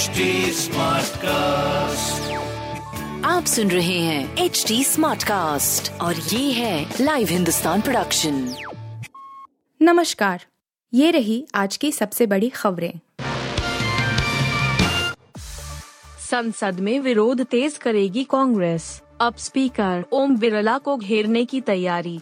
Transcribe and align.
HD 0.00 0.06
cast 1.16 2.32
आप 3.24 3.44
सुन 3.44 3.70
रहे 3.70 3.98
हैं 3.98 4.36
एच 4.36 4.64
डी 4.68 4.84
स्मार्ट 4.84 5.24
कास्ट 5.24 5.92
और 6.00 6.16
ये 6.16 6.52
है 6.52 6.94
लाइव 7.00 7.28
हिंदुस्तान 7.28 7.80
प्रोडक्शन 7.80 8.54
नमस्कार 9.82 10.44
ये 10.94 11.10
रही 11.10 11.46
आज 11.54 11.76
की 11.76 11.92
सबसे 11.92 12.26
बड़ी 12.26 12.48
खबरें। 12.48 12.92
संसद 16.30 16.80
में 16.80 17.00
विरोध 17.00 17.44
तेज 17.44 17.76
करेगी 17.76 18.24
कांग्रेस। 18.24 19.02
अब 19.20 19.36
स्पीकर 19.36 20.04
ओम 20.12 20.36
बिरला 20.36 20.78
को 20.78 20.96
घेरने 20.96 21.44
की 21.44 21.60
तैयारी। 21.60 22.20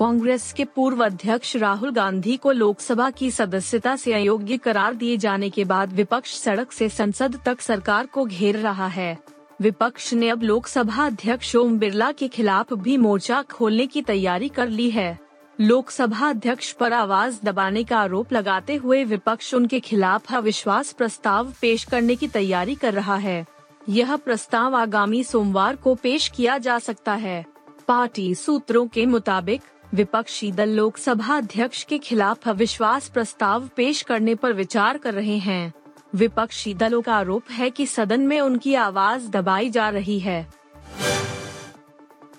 कांग्रेस 0.00 0.52
के 0.52 0.64
पूर्व 0.64 1.04
अध्यक्ष 1.04 1.56
राहुल 1.56 1.90
गांधी 1.90 2.36
को 2.36 2.52
लोकसभा 2.52 3.10
की 3.10 3.30
सदस्यता 3.30 3.96
से 3.96 4.12
अयोग्य 4.12 4.56
करार 4.56 4.94
दिए 4.94 5.16
जाने 5.16 5.50
के 5.50 5.64
बाद 5.64 5.92
विपक्ष 5.92 6.34
सड़क 6.34 6.72
से 6.72 6.88
संसद 6.88 7.38
तक 7.44 7.60
सरकार 7.60 8.06
को 8.06 8.24
घेर 8.24 8.56
रहा 8.56 8.86
है। 8.86 9.18
विपक्ष 9.60 10.12
ने 10.12 10.28
अब 10.28 10.42
लोकसभा 10.42 11.06
अध्यक्ष 11.06 11.56
ओम 11.56 11.78
बिरला 11.78 12.12
के 12.12 12.28
खिलाफ 12.28 12.72
भी 12.72 12.96
मोर्चा 12.96 13.42
खोलने 13.42 13.86
की 13.86 14.02
तैयारी 14.02 14.48
कर 14.48 14.68
ली 14.68 14.90
है। 14.90 15.18
लोकसभा 15.60 16.28
अध्यक्ष 16.30 16.72
पर 16.72 16.92
आवाज़ 16.92 17.38
दबाने 17.44 17.84
का 17.84 17.98
आरोप 17.98 18.32
लगाते 18.32 18.74
हुए 18.74 19.04
विपक्ष 19.04 19.54
उनके 19.54 19.80
खिलाफ 19.80 20.34
अविश्वास 20.34 20.92
प्रस्ताव 20.92 21.52
पेश 21.60 21.84
करने 21.84 22.16
की 22.16 22.28
तैयारी 22.28 22.74
कर 22.74 22.94
रहा 22.94 23.16
है। 23.16 23.46
यह 23.88 24.16
प्रस्ताव 24.16 24.76
आगामी 24.76 25.24
सोमवार 25.24 25.76
को 25.76 25.94
पेश 25.94 26.28
किया 26.28 26.58
जा 26.58 26.78
सकता 26.78 27.14
है। 27.14 27.44
पार्टी 27.88 28.34
सूत्रों 28.34 28.86
के 28.86 29.06
मुताबिक 29.06 29.62
विपक्षी 29.94 30.50
दल 30.52 30.68
लोकसभा 30.68 31.36
अध्यक्ष 31.36 31.82
के 31.84 31.98
खिलाफ 31.98 32.48
अविश्वास 32.48 33.08
प्रस्ताव 33.08 33.68
पेश 33.76 34.02
करने 34.02 34.34
पर 34.34 34.52
विचार 34.52 34.98
कर 34.98 35.14
रहे 35.14 35.36
हैं। 35.38 35.72
विपक्षी 36.14 36.74
दलों 36.74 37.00
का 37.02 37.14
आरोप 37.14 37.50
है 37.50 37.70
कि 37.70 37.86
सदन 37.86 38.20
में 38.20 38.40
उनकी 38.40 38.74
आवाज़ 38.74 39.28
दबाई 39.28 39.70
जा 39.70 39.88
रही 39.88 40.18
है। 40.18 40.46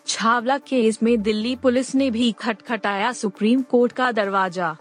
छावला 0.07 0.57
केस 0.57 1.03
में 1.03 1.21
दिल्ली 1.21 1.55
पुलिस 1.55 1.93
ने 1.95 2.09
भी 2.11 2.31
खटखटाया 2.31 3.11
सुप्रीम 3.11 3.61
कोर्ट 3.61 3.91
का 3.91 4.11
दरवाज़ा। 4.11 4.75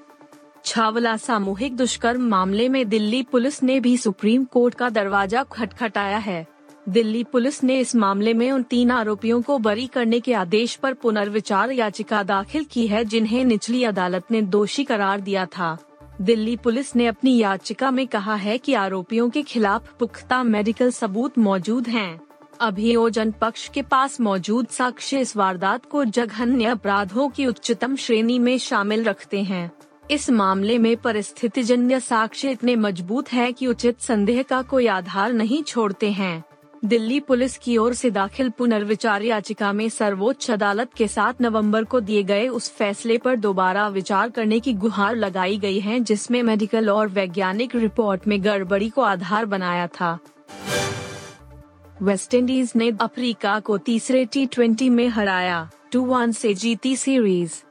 छावला 0.65 1.17
सामूहिक 1.17 1.77
दुष्कर्म 1.77 2.29
मामले 2.29 2.69
में 2.69 2.89
दिल्ली 2.89 3.23
पुलिस 3.23 3.62
ने 3.62 3.81
भी 3.81 3.97
सुप्रीम 3.97 4.45
कोर्ट 4.45 4.75
का 4.75 4.89
दरवाज़ा 4.89 5.43
खटखटाया 5.43 6.19
है। 6.19 6.47
दिल्ली 6.89 7.25
पुलिस 7.25 7.64
ने 7.64 7.78
इस 7.81 7.97
मामले 7.97 8.34
में 8.34 8.53
उन 8.53 8.62
तीन 8.62 8.91
आरोपियों 8.91 9.42
को 9.42 9.59
बरी 9.59 9.86
करने 9.86 10.20
के 10.20 10.34
आदेश 10.34 10.75
पर 10.75 10.95
पुनर्विचार 10.95 11.70
याचिका 11.70 12.22
दाखिल 12.22 12.64
की 12.64 12.87
है, 12.87 13.05
जिन्हें 13.05 13.45
निचली 13.45 13.84
अदालत 13.84 14.31
ने 14.31 14.42
दोषी 14.42 14.84
करार 14.84 15.20
दिया 15.20 15.47
था। 15.47 15.78
दिल्ली 16.20 16.56
पुलिस 16.56 16.97
ने 16.97 17.06
अपनी 17.06 17.39
याचिका 17.39 17.91
में 17.91 18.06
कहा 18.06 18.34
है 18.34 18.59
कि 18.59 18.75
आरोपियों 18.75 19.31
के 19.31 19.42
खिलाफ 19.42 19.92
पुख्ता 19.98 20.42
मेडिकल 20.42 20.91
सबूत 20.91 21.39
मौजूद 21.39 21.89
हैं। 21.89 22.20
अभियोजन 22.61 23.31
पक्ष 23.31 23.69
के 23.69 23.83
पास 23.83 24.20
मौजूद 24.20 24.67
साक्ष्य 24.67 25.20
इस 25.20 25.37
वारदात 25.37 25.87
को 25.87 26.05
जघन्य 26.05 26.65
अपराधों 26.65 27.28
की 27.28 27.47
उच्चतम 27.47 27.97
श्रेणी 27.97 28.39
में 28.39 28.59
शामिल 28.59 29.05
रखते 29.05 29.42
हैं। 29.42 29.72
इस 30.11 30.31
मामले 30.31 30.78
में 30.78 30.97
परिस्थितिजन्य 30.97 32.00
साक्ष्य 32.00 32.50
इतने 32.50 32.77
मज़बूत 32.77 33.33
है 33.33 33.53
कि 33.53 33.67
उचित 33.67 34.00
संदेह 34.00 34.42
का 34.42 34.62
कोई 34.62 34.87
आधार 34.87 35.33
नहीं 35.33 35.62
छोड़ते 35.62 36.11
हैं। 36.11 36.44
दिल्ली 36.84 37.20
पुलिस 37.20 37.56
की 37.59 37.77
ओर 37.77 37.95
से 37.95 38.11
दाखिल 38.11 38.48
पुनर्विचार 38.50 39.23
याचिका 39.23 39.73
में 39.73 39.89
सर्वोच्च 39.89 40.50
अदालत 40.50 40.95
के 40.95 41.09
सात 41.09 41.42
नवंबर 41.42 41.84
को 41.84 42.00
दिए 42.00 42.22
गए 42.22 42.47
उस 42.48 42.70
फैसले 42.70 43.19
पर 43.19 43.37
दोबारा 43.37 43.89
विचार 43.89 44.31
करने 44.31 44.61
की 44.61 44.72
गुहार 44.75 45.17
लगाई 45.17 45.59
गई 45.59 45.81
है, 45.81 46.00
जिसमें 46.00 46.42
मेडिकल 46.42 46.91
और 46.91 47.09
वैज्ञानिक 47.09 47.77
रिपोर्ट 47.77 48.27
में 48.27 48.45
गड़बड़ी 48.45 48.89
को 48.89 49.03
आधार 49.03 49.47
बनाया 49.47 49.87
था। 49.87 50.19
वेस्टइंडीज 52.03 52.72
ने 52.77 52.91
अफ्रीका 53.00 53.61
को 53.61 53.78
तीसरे 53.78 54.25
टी 54.27 54.89
में 54.91 55.09
हराया, 55.09 55.71
टू 55.93 56.05
वन 56.05 56.32
से 56.32 56.55
जीती 56.55 56.97
सीरीज़। 56.97 57.62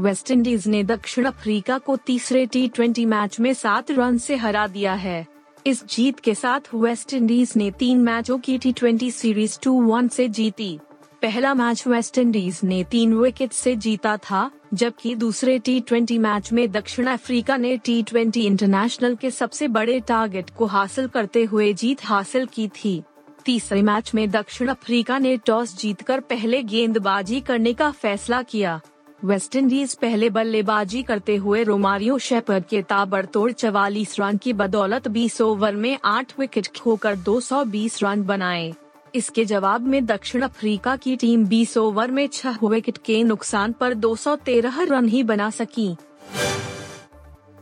वेस्टइंडीज 0.00 0.66
ने 0.66 0.84
दक्षिण 0.84 1.24
अफ्रीका 1.24 1.78
को 1.78 1.96
तीसरे 1.96 2.46
टी 2.46 3.06
मैच 3.06 3.40
में 3.40 3.54
सात 3.54 3.90
रन 3.90 4.18
से 4.18 4.36
हरा 4.36 4.66
दिया 4.66 4.92
है। 4.94 5.26
इस 5.68 5.86
जीत 5.86 6.20
के 6.20 6.34
साथ 6.34 6.60
वेस्ट 6.74 7.12
इंडीज 7.14 7.52
ने 7.56 7.70
तीन 7.70 7.98
मैचों 7.98 8.38
की 8.38 8.58
T 8.58 8.72
twenty 8.72 9.10
series 9.10 9.58
two 9.62 9.72
one 9.82 10.08
से 10.08 10.28
जीती। 10.28 10.78
पहला 11.22 11.54
मैच 11.54 11.86
वेस्ट 11.86 12.18
इंडीज 12.18 12.60
ने 12.64 12.84
तीन 12.84 13.14
विकेट 13.14 13.52
से 13.52 13.76
जीता 13.76 14.16
था, 14.16 14.50
जबकि 14.74 15.14
दूसरे 15.14 15.58
टी 15.58 15.80
ट्वेंटी 15.80 16.18
मैच 16.18 16.52
में 16.52 16.70
दक्षिण 16.70 17.06
अफ्रीका 17.06 17.56
ने 17.56 17.76
टी 17.76 18.02
ट्वेंटी 18.02 18.46
इंटरनेशनल 18.46 19.14
के 19.14 19.30
सबसे 19.30 19.68
बड़े 19.68 20.00
टारगेट 20.00 20.50
को 20.50 20.66
हासिल 20.66 21.08
करते 21.08 21.44
हुए 21.44 21.72
जीत 21.72 22.04
हासिल 22.04 22.46
की 22.46 22.68
थी। 22.68 23.02
तीसरे 23.44 23.82
मैच 23.82 24.14
में 24.14 24.30
दक्षिण 24.30 24.68
अफ्रीका 24.68 25.18
ने 25.18 25.36
टॉस 25.36 25.78
जीतकर 25.78 26.20
पहले 26.20 26.62
गेंदबाजी 26.62 27.40
करने 27.40 27.72
का 27.72 27.90
फैसला 27.90 28.42
किया। 28.42 28.80
वेस्टइंडीज 29.24 29.94
पहले 29.94 30.28
बल्लेबाजी 30.30 31.02
करते 31.02 31.36
हुए 31.36 31.62
रोमारियो 31.64 32.18
शेपर्ड 32.18 32.64
के 32.64 32.82
ताबड़तोड़ 32.82 33.50
चवालीस 33.52 34.14
रन 34.20 34.36
की 34.36 34.52
बदौलत 34.52 35.08
20 35.08 35.40
ओवर 35.40 35.76
में 35.76 35.98
8 36.04 36.34
विकेट 36.38 36.66
खोकर 36.80 37.16
220 37.16 38.02
रन 38.02 38.22
बनाए। 38.22 38.72
इसके 39.14 39.44
जवाब 39.44 39.80
में 39.80 40.06
दक्षिण 40.06 40.42
अफ्रीका 40.42 40.96
की 40.96 41.16
टीम 41.16 41.46
20 41.46 41.76
ओवर 41.78 42.10
में 42.10 42.26
छह 42.28 42.58
विकेट 42.64 42.98
के 42.98 43.22
नुकसान 43.24 43.72
पर 43.72 43.94
213 43.94 44.80
रन 44.90 45.08
ही 45.08 45.22
बना 45.22 45.50
सकी। 45.50 45.94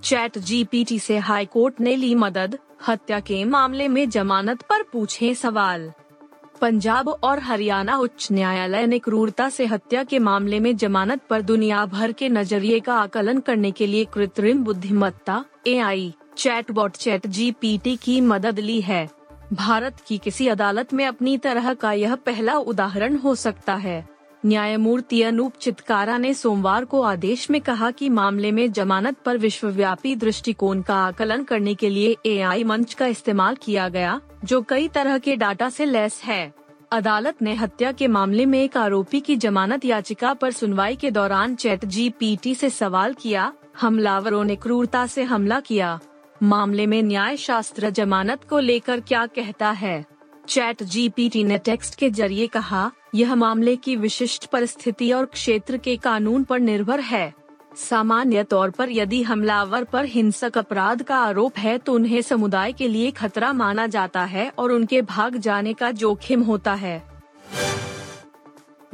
चैट 0.02 0.38
जीपीटी 0.38 0.98
से 0.98 1.18
हाईकोर्ट 1.18 1.80
ने 1.80 1.96
ली 1.96 2.14
मदद, 2.14 2.58
हत्या 2.88 3.20
के 3.20 3.44
मामले 3.44 3.88
में 3.88 4.08
जमानत 4.10 4.62
पर 4.62 4.82
पूछे 4.82 5.34
सवाल। 5.34 5.92
पंजाब 6.60 7.08
और 7.08 7.38
हरियाणा 7.38 7.96
उच्च 7.96 8.28
न्यायालय 8.32 8.86
ने 8.86 8.98
क्रूरता 8.98 9.48
से 9.48 9.66
हत्या 9.66 10.04
के 10.04 10.18
मामले 10.18 10.60
में 10.60 10.76
जमानत 10.76 11.20
पर 11.30 11.42
दुनिया 11.42 11.84
भर 11.86 12.12
के 12.12 12.28
नज़रिए 12.28 12.80
का 12.80 12.94
आकलन 12.94 13.40
करने 13.40 13.70
के 13.70 13.86
लिए 13.86 14.04
कृत्रिम 14.04 14.64
बुद्धिमत्ता 14.64 15.44
A 15.66 15.78
I 15.78 16.12
chat 16.36 16.70
bot 16.70 16.92
chat 16.92 17.26
GPT 17.26 17.96
की 17.96 18.20
मदद 18.20 18.58
ली 18.58 18.80
है। 18.80 19.08
भारत 19.52 20.00
की 20.06 20.18
किसी 20.18 20.48
अदालत 20.48 20.92
में 20.94 21.06
अपनी 21.06 21.38
तरह 21.38 21.74
का 21.74 21.92
यह 21.92 22.14
पहला 22.14 22.54
उदाहरण 22.54 23.16
हो 23.16 23.34
सकता 23.34 23.74
है। 23.74 24.15
न्यायमूर्ति 24.46 25.22
अनूप 25.22 25.52
चितकारा 25.60 26.18
ने 26.18 26.34
सोमवार 26.34 26.84
को 26.84 27.00
आदेश 27.02 27.50
में 27.50 27.60
कहा 27.60 27.90
कि 27.90 28.08
मामले 28.08 28.52
में 28.52 28.72
जमानत 28.72 29.16
पर 29.24 29.38
विश्वव्यापी 29.38 30.16
दृष्टिकोण 30.16 30.82
का 30.82 30.96
आकलन 30.96 31.44
करने 31.44 31.74
के 31.74 31.90
लिए 31.90 32.16
एआई 32.26 32.64
मंच 32.64 32.94
का 32.94 33.06
इस्तेमाल 33.06 33.54
किया 33.54 33.88
गया, 33.88 34.20
जो 34.44 34.62
कई 34.62 34.88
तरह 34.88 35.18
के 35.18 35.36
डाटा 35.36 35.68
से 35.68 35.84
लेस 35.84 36.20
है। 36.24 36.54
अदालत 36.92 37.42
ने 37.42 37.54
हत्या 37.54 37.92
के 37.92 38.08
मामले 38.08 38.46
में 38.46 38.62
एक 38.62 38.76
आरोपी 38.76 39.20
की 39.20 39.36
जमानत 39.36 39.84
याचिका 39.84 40.34
पर 40.34 40.50
सुनवाई 40.50 40.96
के 40.96 41.10
दौरान 41.10 41.54
चैट 41.54 41.84
जी 41.84 42.54
से 42.54 42.70
सवाल 42.70 43.14
किया, 43.14 43.52
हमलावरों 43.80 44.44
ने 44.44 44.56
क्रूरता 44.56 45.06
से 45.06 45.22
हमला 45.22 45.60
किया। 45.60 45.98
मामले 46.42 46.86
में 46.86 47.02
न्याय 47.02 47.36
शास्त्र 47.36 47.90
जमानत 47.90 48.44
को 48.44 48.58
लेकर 48.58 49.00
क्या 49.00 49.26
कहता 49.26 49.70
है? 49.70 50.15
चैट 50.48 50.82
जीपीटी 50.82 51.42
ने 51.44 51.56
टेक्स्ट 51.58 51.94
के 51.94 52.08
ज़रिए 52.10 52.46
कहा, 52.46 52.90
यह 53.14 53.34
मामले 53.34 53.74
की 53.76 53.96
विशिष्ट 53.96 54.46
परिस्थिति 54.46 55.10
और 55.12 55.24
क्षेत्र 55.24 55.76
के 55.76 55.96
कानून 55.96 56.44
पर 56.44 56.60
निर्भर 56.60 57.00
है। 57.00 57.32
सामान्य 57.76 58.42
तौर 58.44 58.70
पर 58.70 58.90
यदि 58.90 59.22
हमलावर 59.22 59.84
पर 59.84 60.04
हिंसक 60.04 60.58
अपराध 60.58 61.02
का 61.02 61.16
आरोप 61.16 61.58
है 61.58 61.76
तो 61.78 61.94
उन्हें 61.94 62.20
समुदाय 62.22 62.72
के 62.72 62.88
लिए 62.88 63.10
खतरा 63.10 63.52
माना 63.52 63.86
जाता 63.86 64.24
है 64.24 64.48
और 64.58 64.72
उनके 64.72 65.02
भाग 65.02 65.36
जाने 65.38 65.72
का 65.72 65.90
जोखिम 65.92 66.42
होता 66.42 66.74
है। 66.74 67.02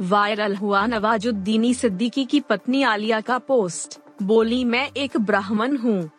वायरल 0.01 0.55
हुआ 0.55 0.85
नवाजुद्दीनी 0.87 1.73
सिद्दीकी 1.73 2.25
की 2.25 2.39
पत्नी 2.39 2.83
आलिया 2.83 3.21
का 3.21 3.37
पोस्ट, 3.37 3.99
बोली, 4.23 4.63
मैं 4.65 4.89
एक 4.97 5.17
ब्राह्मण 5.19 5.77
हूँ। 5.77 6.09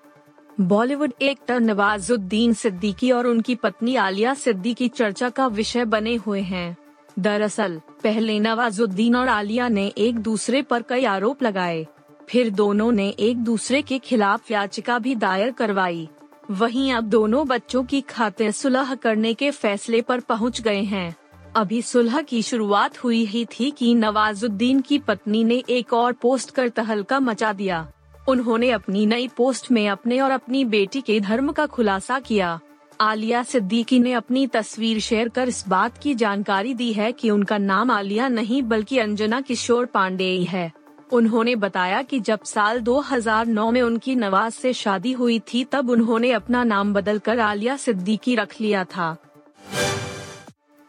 बॉलीवुड 0.61 1.13
एक्टर 1.23 1.61
नवाजुद्दीन 1.61 2.53
सिद्दीकी 2.53 3.11
और 3.11 3.27
उनकी 3.27 3.55
पत्नी 3.55 3.97
आलिया 3.97 4.35
सिद्दीकी 4.35 4.89
चर्चा 4.89 5.29
का 5.29 5.47
विषय 5.47 5.85
बने 5.85 6.15
हुए 6.15 6.41
हैं। 6.41 6.77
दरअसल, 7.19 7.81
पहले 8.03 8.41
नवाजुद्दीन 8.41 9.17
और 9.17 9.29
आलिया 9.29 9.69
ने 9.69 9.93
एक 9.99 10.19
दूसरे 10.19 10.63
पर 10.63 10.83
कई 10.83 11.05
आरोप 11.05 11.43
लगाए। 11.43 11.87
फिर 12.29 12.51
दोनों 12.51 12.93
ने 12.93 13.09
एक 13.09 13.37
दूसरे 13.37 13.83
के 13.83 13.99
खिलाफ 13.99 14.51
याचिका 14.51 14.99
भी 14.99 15.15
दायर 15.15 15.51
करवाई। 15.51 16.09
वहीं 16.51 16.93
अब 16.93 17.05
दोनों 17.05 17.47
बच्चों 17.47 17.85
की 17.85 18.01
खातिर 18.01 18.51
सुलह 18.51 18.95
करने 18.95 19.35
के 19.35 19.51
फैसले 19.51 20.03
पर 20.03 20.21
पहुँच 20.21 20.61
गए 20.61 20.83
हैं। 20.83 21.17
अभी 21.57 21.83
सुलह 21.83 22.23
की 22.23 22.43
शुरुआत 22.43 23.05
हुई 23.05 23.25
ही 23.25 23.45
थी 23.45 23.71
कि 23.71 23.95
नवाजुद्दीन 23.95 24.81
की 24.81 24.99
पत्नी 24.99 25.45
ने 25.45 25.63
एक 25.71 25.93
और 25.93 26.13
पोस्ट 26.13 26.51
कर 26.51 26.69
तहलका 26.69 27.21
मचा 27.21 27.53
दिया। 27.53 27.91
उन्होंने 28.29 28.71
अपनी 28.71 29.07
नई 29.07 29.29
पोस्ट 29.29 29.71
में 29.71 29.89
अपने 29.89 30.21
और 30.21 30.31
अपनी 30.31 30.65
बेटी 30.65 31.01
के 31.01 31.21
धर्म 31.21 31.53
का 31.53 31.67
खुलासा 31.67 32.19
किया। 32.19 32.61
आलिया 33.01 33.43
सिद्दीकी 33.43 33.99
ने 33.99 34.13
अपनी 34.13 34.47
तस्वीर 34.47 35.01
शेयर 35.01 35.29
कर 35.29 35.49
इस 35.49 35.65
बात 35.69 35.99
की 35.99 36.15
जानकारी 36.15 36.75
दी 36.75 36.93
है 36.93 37.13
कि 37.13 37.31
उनका 37.31 37.59
नाम 37.59 37.91
आलिया 37.91 38.29
नहीं 38.29 38.63
बल्कि 38.63 38.99
अंजना 38.99 39.41
किशोर 39.41 39.87
पांडे 39.87 40.39
है 40.49 40.73
उन्होंने 41.13 41.57
बताया 41.57 42.03
कि 42.03 42.21
जब 42.21 42.43
साल 42.45 42.81
2009 42.81 43.71
में 43.71 43.83
उनकी 43.83 44.15
नवाज़ 44.15 44.55
से 44.55 44.73
शादी 44.73 45.13
हुई 45.13 45.39
थी, 45.39 45.65
तब 45.65 45.91
उन्होंने 45.91 46.33
अपना 46.33 46.65
नाम 46.65 46.95
बदलकर 46.95 47.41
आलिया 47.41 47.77
सिद्दीकी 47.77 48.35
रख 48.35 48.61
लिया 48.61 48.85
था। 48.85 49.17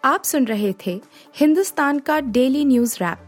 आप 0.06 0.24
सुन 0.24 0.46
रहे 0.46 0.74
थे 0.88 1.02
हिंदुस्तान 1.36 2.00
का 2.00 2.20
डेली 2.20 2.66
न्यूज़ 2.66 2.98
रैप। 3.02 3.28